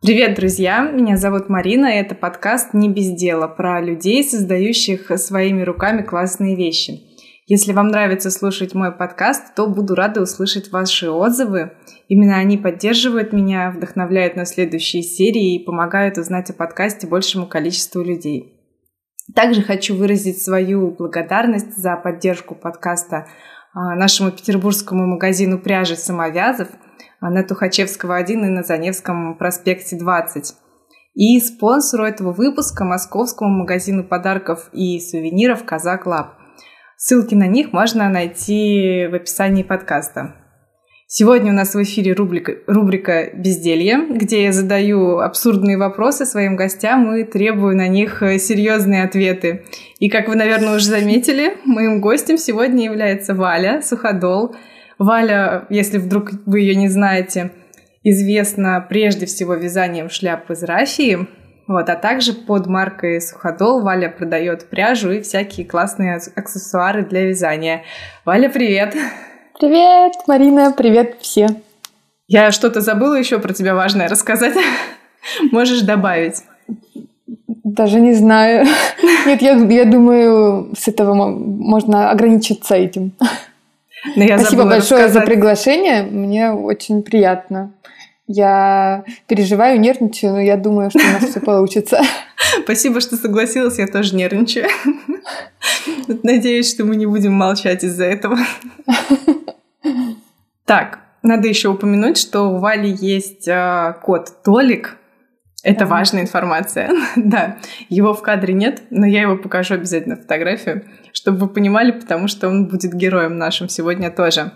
[0.00, 0.88] Привет, друзья!
[0.88, 6.54] Меня зовут Марина, и это подкаст «Не без дела» про людей, создающих своими руками классные
[6.54, 7.00] вещи.
[7.48, 11.72] Если вам нравится слушать мой подкаст, то буду рада услышать ваши отзывы.
[12.06, 18.00] Именно они поддерживают меня, вдохновляют на следующие серии и помогают узнать о подкасте большему количеству
[18.00, 18.54] людей.
[19.34, 23.26] Также хочу выразить свою благодарность за поддержку подкаста
[23.74, 26.68] а, нашему петербургскому магазину пряжи «Самовязов»,
[27.20, 30.54] на Тухачевского 1 и на Заневском проспекте 20.
[31.14, 36.34] И спонсору этого выпуска московскому магазину подарков и сувениров «Казак Лаб».
[36.96, 40.34] Ссылки на них можно найти в описании подкаста.
[41.10, 47.14] Сегодня у нас в эфире рубрика, рубрика «Безделье», где я задаю абсурдные вопросы своим гостям
[47.16, 49.64] и требую на них серьезные ответы.
[49.98, 54.54] И, как вы, наверное, уже заметили, моим гостем сегодня является Валя Суходол–
[54.98, 57.52] Валя, если вдруг вы ее не знаете,
[58.02, 61.28] известна прежде всего вязанием шляп из рафии,
[61.68, 67.84] вот, а также под маркой Суходол Валя продает пряжу и всякие классные аксессуары для вязания.
[68.24, 68.96] Валя, привет!
[69.60, 71.48] Привет, Марина, привет все!
[72.26, 74.54] Я что-то забыла еще про тебя важное рассказать.
[75.52, 76.42] Можешь добавить?
[77.64, 78.66] Даже не знаю.
[79.26, 83.12] Нет, я, я думаю, с этого можно ограничиться этим.
[84.16, 85.12] Но я Спасибо большое рассказать.
[85.12, 86.02] за приглашение.
[86.02, 87.72] Мне очень приятно.
[88.26, 92.02] Я переживаю, нервничаю, но я думаю, что у нас все получится.
[92.62, 94.68] Спасибо, что согласилась, я тоже нервничаю.
[96.22, 98.38] Надеюсь, что мы не будем молчать из-за этого.
[100.64, 104.98] Так, надо еще упомянуть, что у Вали есть э, кот Толик.
[105.62, 105.86] Это да.
[105.86, 106.90] важная информация.
[107.16, 107.56] да,
[107.88, 110.84] его в кадре нет, но я его покажу обязательно фотографию
[111.18, 114.52] чтобы вы понимали, потому что он будет героем нашим сегодня тоже.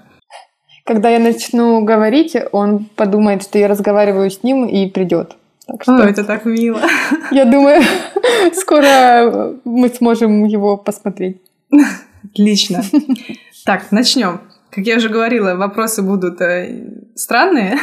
[0.85, 5.37] Когда я начну говорить, он подумает, что я разговариваю с ним и придет.
[5.67, 5.97] Так что...
[5.97, 6.81] О, это так мило.
[7.31, 7.83] Я думаю,
[8.55, 11.41] скоро мы сможем его посмотреть.
[12.25, 12.83] Отлично.
[13.65, 14.41] Так, начнем.
[14.71, 17.79] Как я уже говорила, вопросы будут э, странные.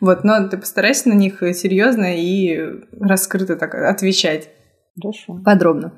[0.00, 2.58] Вот, но ты постарайся на них серьезно и
[2.98, 4.50] раскрыто так отвечать.
[5.00, 5.40] Хорошо.
[5.44, 5.92] Подробно.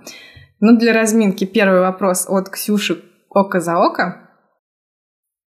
[0.61, 4.31] Ну, для разминки первый вопрос от Ксюши око за око.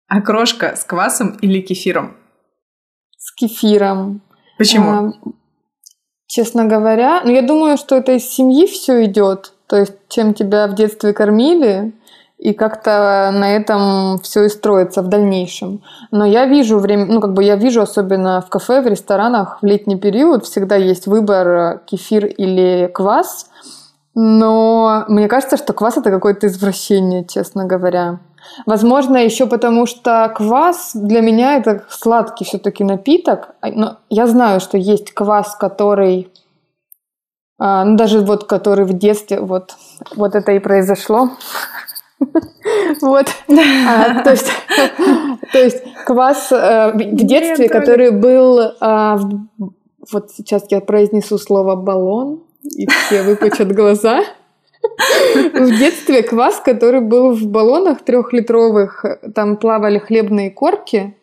[0.08, 2.16] Окрошка с квасом или кефиром?
[3.16, 4.22] С кефиром.
[4.58, 4.90] Почему?
[4.90, 5.12] А,
[6.26, 9.54] честно говоря, ну я думаю, что это из семьи все идет.
[9.66, 11.94] То есть, чем тебя в детстве кормили,
[12.44, 15.82] и как-то на этом все и строится в дальнейшем.
[16.10, 19.66] Но я вижу время, ну как бы я вижу особенно в кафе, в ресторанах в
[19.66, 23.46] летний период всегда есть выбор кефир или квас.
[24.14, 28.20] Но мне кажется, что квас это какое-то извращение, честно говоря.
[28.66, 33.54] Возможно, еще потому что квас для меня это сладкий все-таки напиток.
[33.62, 36.30] А, но я знаю, что есть квас, который,
[37.58, 39.76] а, ну даже вот который в детстве, вот,
[40.14, 41.30] вот это и произошло.
[43.00, 43.26] Вот.
[43.48, 44.50] А, то, есть,
[45.52, 48.60] то есть квас э, в детстве, который был...
[50.12, 54.22] Вот сейчас я произнесу слово «баллон» и все выпучат глаза.
[55.54, 59.04] В детстве квас, который был в баллонах трехлитровых,
[59.34, 61.16] там плавали хлебные корки,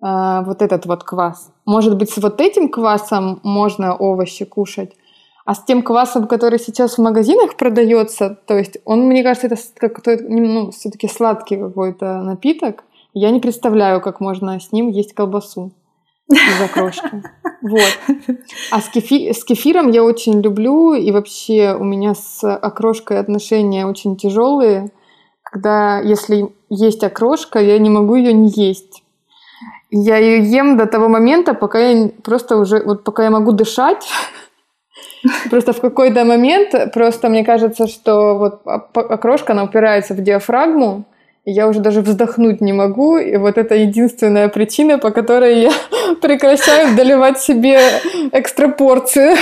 [0.00, 1.50] а, вот этот вот квас.
[1.64, 4.92] Может быть, с вот этим квасом можно овощи кушать,
[5.48, 9.56] а с тем квасом, который сейчас в магазинах продается, то есть он, мне кажется, это
[9.78, 12.84] какой-то ну, все-таки сладкий какой-то напиток.
[13.14, 15.72] Я не представляю, как можно с ним есть колбасу
[16.30, 17.22] из окрошки.
[17.62, 17.98] Вот.
[18.70, 19.32] А с, кефи...
[19.32, 24.90] с кефиром я очень люблю, и вообще у меня с окрошкой отношения очень тяжелые,
[25.42, 29.02] когда если есть окрошка, я не могу ее не есть.
[29.90, 34.06] Я ее ем до того момента, пока я просто уже, вот пока я могу дышать,
[35.50, 38.62] Просто в какой-то момент, просто мне кажется, что вот
[38.94, 41.04] окрошка, она упирается в диафрагму,
[41.44, 45.72] я уже даже вздохнуть не могу, и вот это единственная причина, по которой я
[46.22, 47.78] прекращаю доливать себе
[48.32, 49.34] экстра порции.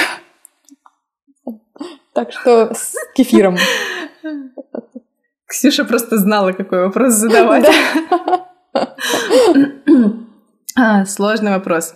[2.14, 3.56] Так что с кефиром.
[5.46, 7.69] Ксюша просто знала, какой вопрос задавать.
[10.76, 11.94] а, сложный вопрос.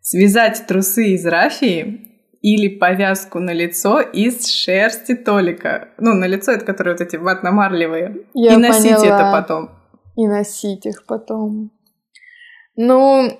[0.00, 2.13] Связать трусы из рафии
[2.44, 5.88] или повязку на лицо из шерсти Толика.
[5.96, 8.26] Ну, на лицо это которые вот эти ватно-марлевые.
[8.34, 9.06] Я и носить поняла.
[9.06, 9.70] это потом.
[10.14, 11.70] И носить их потом.
[12.76, 13.30] Ну,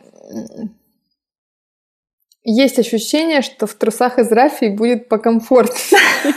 [2.44, 6.00] есть ощущение, что в трусах из рафии будет покомфортнее.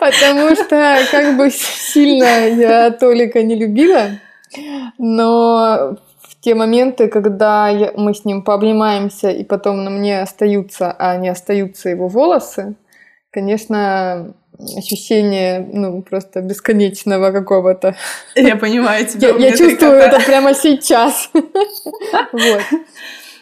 [0.00, 4.18] Потому что как бы сильно я Толика не любила,
[4.98, 5.96] но
[6.42, 11.28] те моменты, когда я, мы с ним пообнимаемся, и потом на мне остаются, а не
[11.28, 12.74] остаются его волосы,
[13.30, 14.34] конечно,
[14.76, 17.94] ощущение, ну, просто бесконечного какого-то.
[18.34, 19.28] Я понимаю тебя.
[19.28, 21.30] Я, я чувствую это прямо сейчас.
[22.32, 22.62] Вот.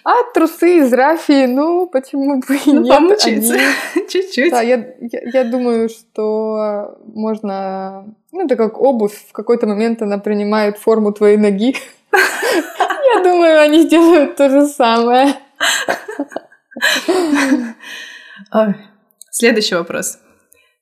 [0.03, 2.97] А трусы из рафии, ну, почему бы и ну, нет?
[2.97, 3.55] Помучиться.
[3.55, 4.07] Они...
[4.09, 4.51] Чуть-чуть.
[4.51, 8.07] Да, я, я, я думаю, что можно...
[8.33, 9.15] Ну, это как обувь.
[9.29, 11.77] В какой-то момент она принимает форму твоей ноги.
[13.21, 15.35] Я думаю, они сделают то же самое.
[19.31, 20.19] Следующий вопрос.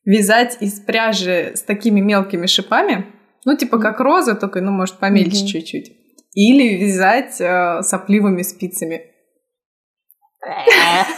[0.04, 3.06] Вязать из пряжи с такими мелкими шипами,
[3.44, 5.92] ну, типа как роза, только, ну, может, помельче чуть-чуть.
[6.34, 9.02] Или вязать э, сопливыми спицами.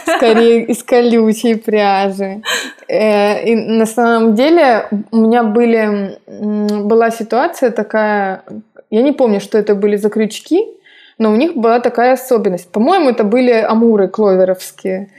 [0.05, 2.41] Скорее из колючей пряжи.
[2.87, 8.43] Э, и на самом деле у меня были, была ситуация такая,
[8.89, 10.80] я не помню, что это были за крючки,
[11.21, 12.71] но у них была такая особенность.
[12.71, 15.11] По-моему, это были амуры кловеровские.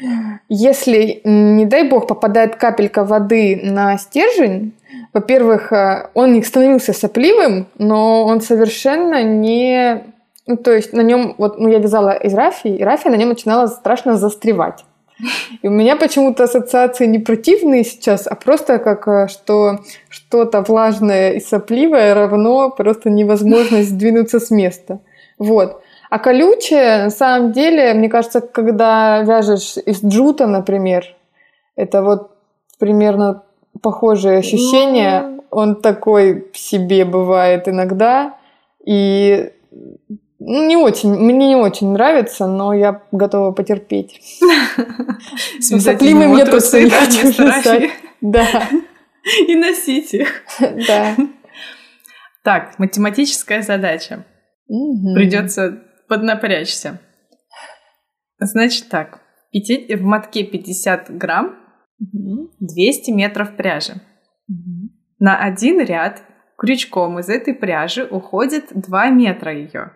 [0.49, 4.72] Если, не дай бог, попадает капелька воды на стержень,
[5.12, 10.02] во-первых, э, он не становился сопливым, но он совершенно не...
[10.49, 13.28] Ну, то есть на нем, вот, ну, я вязала из рафии, и рафия на нем
[13.28, 14.84] начинала страшно застревать.
[15.62, 19.78] И у меня почему-то ассоциации не противные сейчас, а просто как э, что
[20.08, 24.98] что-то влажное и сопливое равно просто невозможность сдвинуться с места.
[25.38, 25.81] Вот.
[26.12, 31.06] А колючее, на самом деле, мне кажется, когда вяжешь из джута, например,
[31.75, 32.32] это вот
[32.79, 33.44] примерно
[33.81, 35.23] похожие ощущения.
[35.23, 35.44] Ну...
[35.50, 38.37] Он такой в себе бывает иногда.
[38.85, 39.53] И
[40.38, 44.20] ну, не очень, мне не очень нравится, но я готова потерпеть.
[45.61, 47.88] Сопливым я точно не хочу
[48.20, 48.47] Да.
[49.49, 50.43] И носить их.
[50.61, 51.17] Да.
[52.43, 54.26] Так, математическая задача.
[54.69, 55.79] Придется
[56.12, 57.00] поднапрячься.
[58.38, 59.20] Значит так,
[59.50, 61.56] в мотке 50 грамм
[62.61, 63.94] 200 метров пряжи.
[65.19, 66.23] На один ряд
[66.59, 69.93] крючком из этой пряжи уходит 2 метра ее.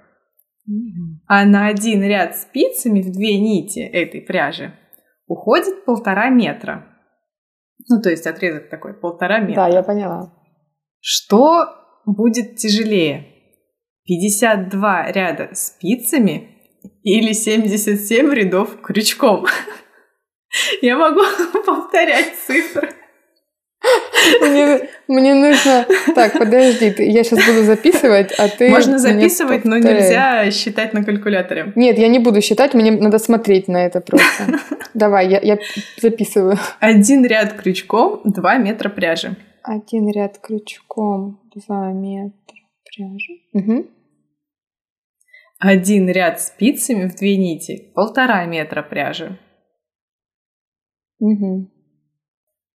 [1.27, 4.73] А на один ряд спицами в две нити этой пряжи
[5.27, 6.87] уходит полтора метра.
[7.91, 9.67] Ну, то есть отрезок такой, полтора метра.
[9.67, 10.33] Да, я поняла.
[10.99, 11.67] Что
[12.07, 13.36] будет тяжелее?
[14.06, 16.49] 52 ряда спицами
[17.03, 19.47] или 77 рядов крючком?
[20.82, 21.20] Я могу
[21.67, 22.91] повторять цифры.
[24.41, 25.87] Мне, мне нужно...
[26.14, 28.70] Так, подожди, я сейчас буду записывать, а ты...
[28.70, 31.73] Можно записывать, но нельзя считать на калькуляторе.
[31.76, 34.59] Нет, я не буду считать, мне надо смотреть на это просто.
[34.94, 35.59] Давай, я, я
[36.00, 36.59] записываю.
[36.81, 39.37] Один ряд крючком, два метра пряжи.
[39.62, 43.41] Один ряд крючком, два метра пряжи.
[43.52, 43.87] Угу.
[45.58, 49.38] Один ряд спицами в две нити, полтора метра пряжи.
[51.19, 51.70] Угу.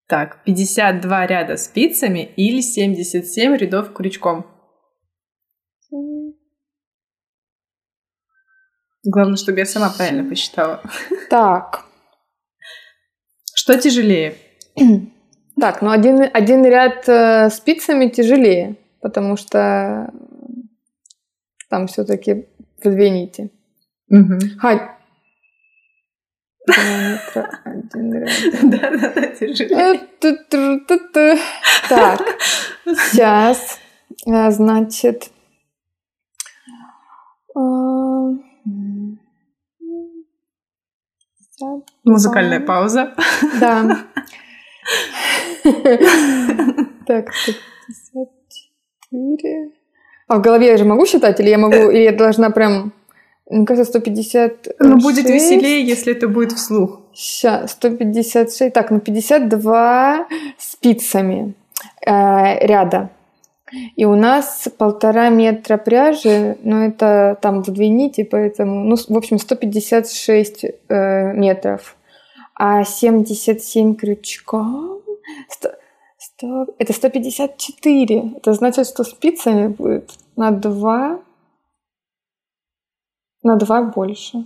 [0.07, 4.45] Так, 52 ряда спицами или 77 рядов крючком.
[9.04, 10.81] Главное, чтобы я сама правильно посчитала.
[11.30, 11.86] Так.
[13.54, 14.36] Что тяжелее?
[15.60, 20.12] Так, ну один, один ряд э, спицами тяжелее, потому что
[21.69, 22.48] там все-таки
[22.89, 23.50] нити.
[24.10, 24.39] Угу.
[24.60, 24.98] Ха,
[27.65, 28.12] один
[28.70, 30.00] Да-да-да, тяжелее.
[31.89, 32.22] Так,
[32.86, 33.79] сейчас,
[34.27, 35.32] а, значит...
[37.56, 37.62] А,
[42.03, 43.13] Музыкальная пауза.
[43.60, 44.06] Да.
[47.08, 47.29] Так,
[49.12, 49.81] 54.
[50.32, 52.94] А в голове я же могу считать, или я могу, или я должна прям
[53.50, 54.68] мне кажется, 150.
[54.80, 57.02] Ну, будет веселее, если это будет вслух.
[57.14, 58.72] Сейчас, 156.
[58.72, 61.54] Так, ну 52 спицами
[62.06, 63.10] э, ряда.
[63.98, 69.18] И у нас полтора метра пряжи, но это там в две нити, поэтому, ну, в
[69.18, 71.98] общем, 156 э, метров.
[72.56, 75.02] А 77 крючков...
[76.41, 78.33] 100, 100, это 154.
[78.38, 81.19] Это значит, что спицами будет на 2
[83.43, 84.43] на два больше.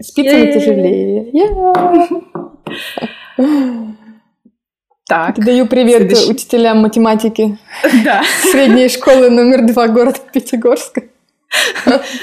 [0.00, 1.32] Спицами тяжелее.
[5.06, 5.38] Так.
[5.38, 6.30] Даю привет Следующий.
[6.30, 7.58] учителям математики.
[8.04, 8.22] Да.
[8.40, 11.02] Средней школы номер два города Пятигорска.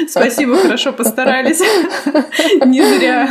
[0.07, 1.61] Спасибо, хорошо постарались.
[2.65, 3.29] Не зря.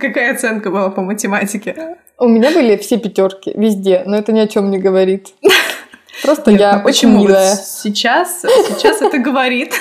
[0.00, 1.96] Какая оценка была по математике?
[2.18, 5.28] У меня были все пятерки везде, но это ни о чем не говорит.
[6.22, 7.18] Просто Нет, я ну почему?
[7.18, 7.50] очень милая.
[7.50, 9.72] Вот сейчас, сейчас это говорит.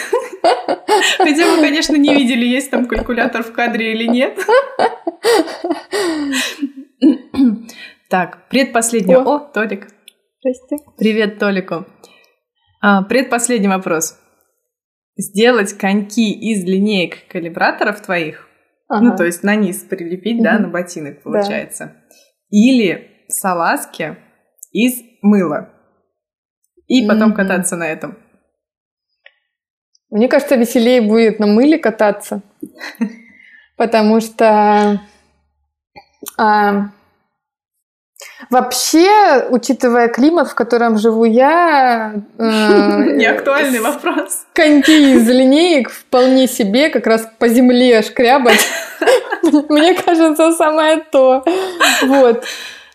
[1.17, 4.39] Хотя мы, конечно, не видели, есть там калькулятор в кадре или нет.
[8.09, 9.15] Так, предпоследний.
[9.15, 9.87] О, О Толик.
[10.39, 10.77] Здрасте.
[10.97, 11.85] Привет Толику.
[12.81, 14.17] А, предпоследний вопрос.
[15.15, 18.48] Сделать коньки из линеек калибраторов твоих,
[18.89, 19.05] ага.
[19.05, 20.43] ну, то есть на низ прилепить, угу.
[20.43, 21.85] да, на ботинок, получается.
[21.85, 22.17] Да.
[22.49, 24.17] Или салазки
[24.71, 25.69] из мыла.
[26.87, 28.17] И потом mm кататься на этом.
[30.09, 32.41] Мне кажется, веселее будет на мыле кататься,
[33.77, 34.99] потому что
[36.37, 36.91] а,
[38.49, 42.13] вообще, учитывая климат, в котором живу я...
[42.37, 44.45] Э, Не актуальный вопрос.
[44.53, 48.67] Коньки из линеек вполне себе как раз по земле шкрябать.
[49.69, 51.43] Мне кажется, самое то.
[52.03, 52.43] Вот.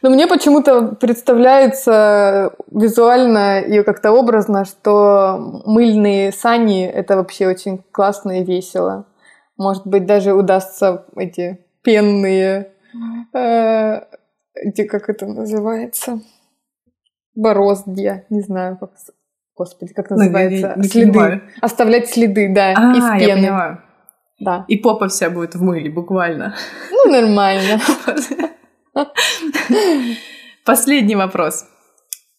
[0.04, 8.42] Но мне почему-то представляется визуально и как-то образно, что мыльные сани— это вообще очень классно
[8.42, 9.06] и весело.
[9.56, 12.72] Может быть, даже удастся эти пенные,
[13.32, 14.02] э,
[14.54, 16.20] эти, как это называется,
[17.34, 18.92] бороздья, не знаю, как,
[19.56, 21.12] господи, как называется, не, не следы.
[21.12, 21.42] Понимаю.
[21.60, 23.28] Оставлять следы, да, а, из пены.
[23.28, 23.82] Я понимаю.
[24.40, 24.64] Да.
[24.68, 26.54] И попа вся будет в мыле, буквально.
[26.90, 27.80] Ну, нормально.
[30.64, 31.66] Последний вопрос.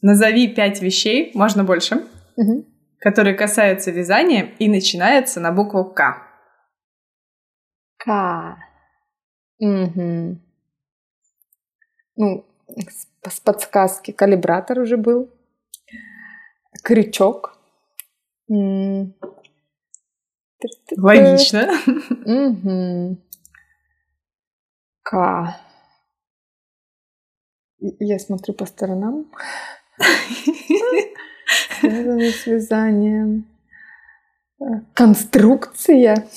[0.02, 2.06] Назови пять вещей, можно больше,
[2.36, 2.66] угу.
[3.00, 6.18] которые касаются вязания и начинаются на букву К.
[7.98, 8.58] К.
[9.60, 10.40] Угу.
[12.16, 12.46] Ну,
[13.24, 15.30] с подсказки калибратор уже был.
[16.84, 17.58] Крючок.
[20.98, 21.70] Логично.
[22.26, 23.18] Угу.
[25.04, 25.60] К.
[27.80, 29.26] Я смотрю по сторонам.
[31.80, 33.46] Связано с вязанием.
[34.94, 36.28] Конструкция.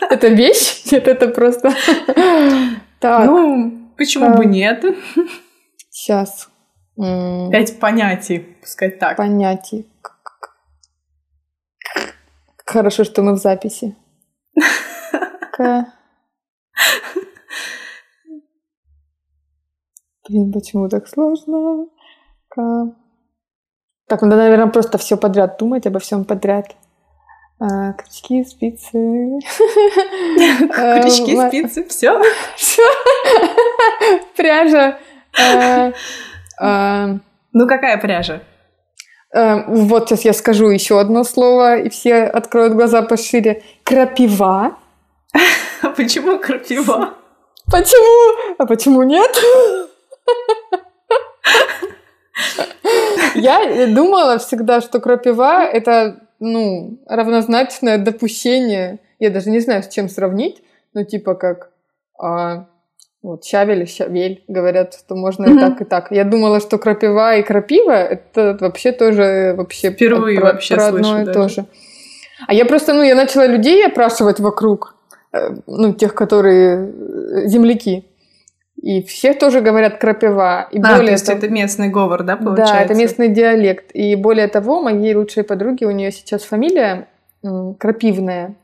[0.00, 0.84] Это вещь?
[0.90, 1.72] Нет, это просто...
[3.00, 3.26] Так.
[3.26, 4.84] Ну, почему бы нет?
[5.90, 6.48] Сейчас.
[6.96, 9.16] Пять понятий, пускай так.
[9.16, 9.90] Понятий.
[12.66, 13.96] Хорошо, что мы в записи.
[20.28, 21.86] Блин, почему так сложно?
[24.06, 26.76] Так, надо, наверное, просто все подряд думать, обо всем подряд.
[27.64, 28.90] А, крючки, спицы.
[30.68, 32.20] Крючки, а, спицы, все.
[34.36, 34.98] Пряжа.
[36.60, 37.16] А,
[37.52, 38.42] ну, какая пряжа?
[39.32, 43.62] Вот сейчас я скажу еще одно слово, и все откроют глаза пошире.
[43.82, 44.76] Крапива.
[45.96, 47.14] Почему крапива?
[47.70, 48.54] Почему?
[48.58, 49.34] А почему нет?
[53.34, 58.98] Я думала всегда, что крапива— это, ну, равнозначное допущение.
[59.18, 60.62] Я даже не знаю, с чем сравнить,
[60.92, 61.70] но типа как
[62.18, 62.66] а,
[63.22, 65.56] вот щавель и щавель говорят, что можно mm-hmm.
[65.56, 66.06] и так, и так.
[66.10, 71.22] Я думала, что крапива и крапива— это вообще тоже вообще Впервые про, вообще про одно
[71.22, 71.64] и то же.
[72.46, 74.94] А я просто, ну, я начала людей опрашивать вокруг,
[75.32, 78.04] э, ну, тех, которые э, земляки.
[78.80, 80.68] И все тоже говорят крапива.
[80.70, 81.38] И а, более то есть того...
[81.38, 82.74] это местный говор, да, получается?
[82.74, 83.90] Да, это местный диалект.
[83.94, 87.08] И более того, моей лучшей подруги, у нее сейчас фамилия
[87.78, 88.56] крапивная,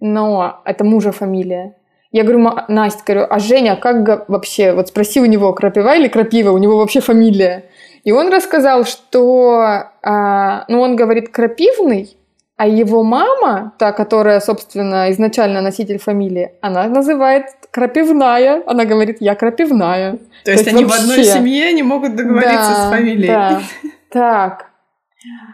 [0.00, 1.74] но это мужа фамилия.
[2.12, 6.50] Я говорю, Настя, говорю, а Женя, как вообще, вот спроси у него, крапива или крапива,
[6.50, 7.64] у него вообще фамилия.
[8.04, 12.16] И он рассказал, что, а, ну, он говорит крапивный,
[12.56, 18.62] а его мама, та, которая, собственно, изначально носитель фамилии, она называет крапивная.
[18.66, 20.12] Она говорит, я крапивная.
[20.12, 20.98] То, То есть, они вообще...
[20.98, 23.28] в одной семье не могут договориться да, с фамилией.
[23.28, 23.62] Да.
[24.08, 24.70] Так.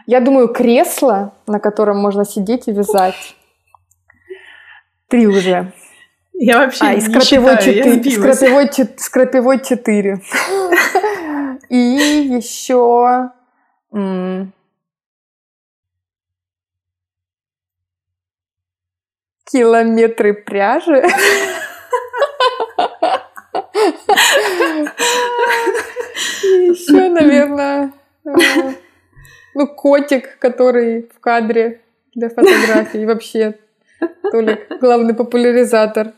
[0.07, 3.35] Я думаю, кресло, на котором можно сидеть и вязать.
[5.09, 5.73] Три уже.
[6.35, 10.21] Я вообще а, не крапивой считаю, 4, с крапивой, с крапивой 4.
[11.71, 13.31] И еще
[19.53, 21.05] километры пряжи.
[26.43, 27.93] Еще, наверное,
[28.25, 28.31] э,
[29.55, 31.81] ну, котик, который в кадре
[32.15, 33.05] для фотографий.
[33.05, 33.59] Вообще,
[34.31, 36.13] Толик, главный популяризатор.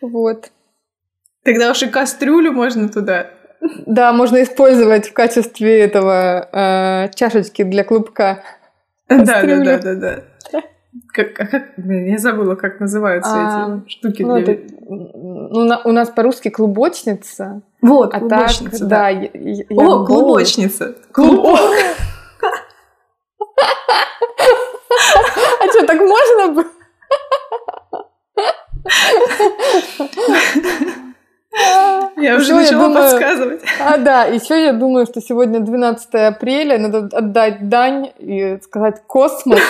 [0.00, 0.50] Вот.
[1.44, 3.30] Тогда уж и кастрюлю можно туда.
[3.86, 8.42] Да, можно использовать в качестве этого э, чашечки для клубка.
[9.08, 10.22] Да, да, да, да, да.
[11.08, 14.52] Как, а как, я забыла, как называются а, эти штуки ну, для...
[14.54, 17.62] Это, ну, на, у нас по-русски клубочница.
[17.80, 18.96] Вот, а клубочница, так, да.
[18.96, 20.96] да я, я О, клубочница.
[21.12, 21.58] Клуб...
[26.12, 26.66] можно было?
[32.16, 33.62] Я уже начала подсказывать.
[33.80, 39.60] А, да, еще я думаю, что сегодня 12 апреля, надо отдать дань и сказать космос,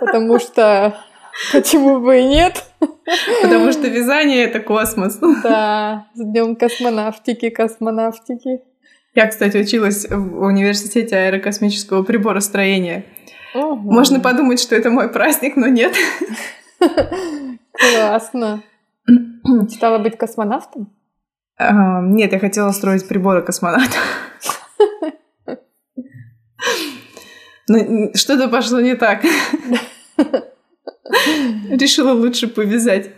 [0.00, 0.96] потому что
[1.52, 2.64] почему бы и нет?
[3.42, 5.18] Потому что вязание— это космос.
[5.42, 8.60] Да, с днем космонавтики, космонавтики.
[9.14, 13.04] Я, кстати, училась в университете аэрокосмического приборостроения.
[13.54, 13.76] Угу.
[13.76, 15.94] Можно подумать, что это мой праздник, но нет.
[17.72, 18.62] Классно.
[19.70, 20.92] Стала быть космонавтом?
[21.58, 23.96] Нет, я хотела строить приборы космонавта.
[27.68, 29.22] Но что-то пошло не так.
[31.70, 33.10] Решила лучше повязать.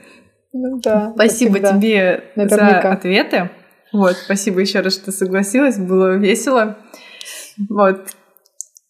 [0.53, 1.13] Ну да.
[1.15, 2.83] Спасибо тебе Наверняка.
[2.83, 3.51] за ответы.
[3.93, 6.77] Вот, спасибо еще раз, что согласилась, было весело.
[7.69, 8.09] Вот.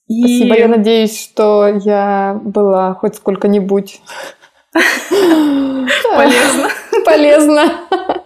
[0.08, 0.22] И...
[0.22, 4.00] Спасибо, я надеюсь, что я была хоть сколько-нибудь
[5.10, 6.70] полезно.
[7.04, 7.72] Полезно.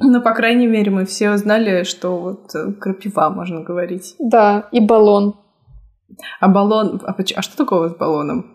[0.00, 4.14] Ну, по крайней мере, мы все узнали, что вот э, крапива, можно говорить.
[4.18, 5.34] Да, и баллон.
[6.40, 7.00] А баллон...
[7.04, 8.46] А, а что такое с баллоном?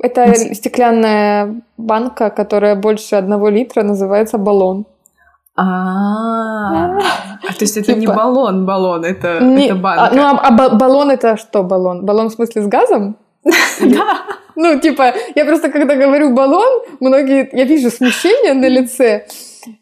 [0.00, 4.86] Это ну, стеклянная банка, которая больше одного литра, называется баллон.
[5.56, 6.98] А,
[7.58, 10.14] то есть это не типа баллон, баллон, это а, банка.
[10.14, 12.04] Ну, а, а баллон это что баллон?
[12.04, 13.16] Баллон в смысле с газом?
[13.44, 14.26] Да.
[14.56, 19.26] Ну, типа, я просто, когда говорю баллон, многие, я вижу смущение на лице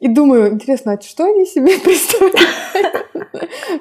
[0.01, 3.11] и думаю, интересно, а что они себе представляют?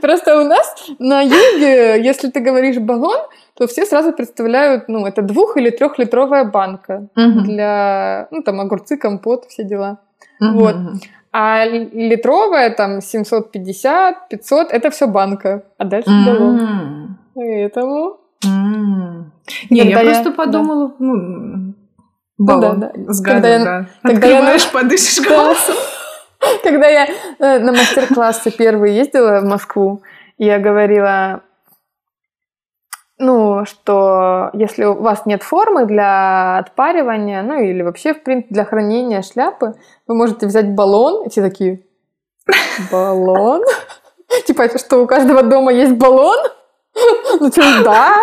[0.01, 3.17] Просто у нас на юге, если ты говоришь баллон,
[3.55, 7.08] то все сразу представляют, ну, это двух- или трехлитровая банка
[7.44, 9.98] для, ну, там, огурцы, компот, все дела.
[10.39, 10.75] Вот.
[11.34, 15.63] А литровая, там, 750, 500, это все банка.
[15.77, 17.17] А дальше баллон.
[17.34, 18.17] Поэтому
[19.70, 20.96] не, я, я просто подумала, да.
[21.00, 21.74] ну,
[22.38, 23.14] баллон ну, да, да.
[23.14, 23.88] с газом, когда да.
[24.02, 24.72] Когда Открываешь, я...
[24.72, 25.75] подышишь голосом.
[26.64, 27.08] Когда я
[27.40, 30.03] э, на мастер-классы первые ездила в Москву,
[30.38, 31.42] я говорила,
[33.18, 38.66] ну, что если у вас нет формы для отпаривания, ну, или вообще, в принципе, для
[38.66, 39.74] хранения шляпы,
[40.08, 41.86] вы можете взять баллон, и все такие,
[42.92, 43.64] баллон?
[44.46, 46.38] Типа, что у каждого дома есть баллон?
[47.40, 48.16] Ну, что, да.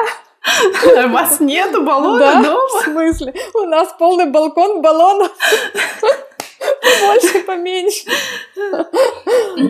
[0.45, 2.59] У вас нету баллона дома?
[2.69, 3.35] в смысле?
[3.55, 5.31] У нас полный балкон баллонов.
[7.07, 8.11] Больше, поменьше.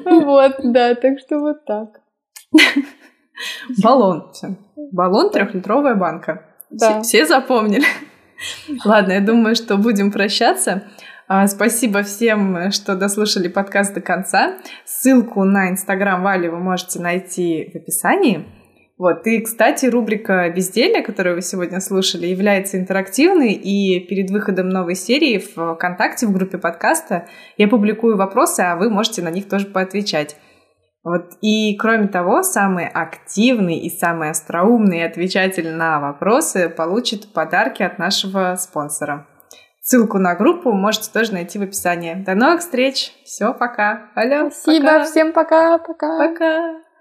[0.05, 2.01] Вот, да, так что вот так.
[3.83, 4.31] Баллон.
[4.33, 4.57] Все.
[4.93, 6.47] Баллон трехлитровая банка.
[6.71, 7.03] Да.
[7.03, 7.87] Все, все запомнили.
[8.85, 10.85] Ладно, я думаю, что будем прощаться.
[11.29, 14.59] А, спасибо всем, что дослушали подкаст до конца.
[14.85, 18.47] Ссылку на инстаграм Вали вы можете найти в описании.
[18.99, 19.27] Вот.
[19.27, 25.39] И, кстати, рубрика «Безделье», которую вы сегодня слушали, является интерактивной, и перед выходом новой серии
[25.39, 27.27] в ВКонтакте, в группе подкаста,
[27.57, 30.37] я публикую вопросы, а вы можете на них тоже поотвечать.
[31.05, 31.33] Вот.
[31.41, 38.55] И, кроме того, самый активный и самый остроумный отвечатель на вопросы получит подарки от нашего
[38.57, 39.27] спонсора.
[39.81, 42.15] Ссылку на группу можете тоже найти в описании.
[42.15, 43.13] До новых встреч!
[43.25, 44.11] Все, пока!
[44.15, 45.05] Алло, Спасибо, пока.
[45.05, 45.79] всем пока!
[45.79, 46.19] Пока!
[46.19, 46.92] Пока!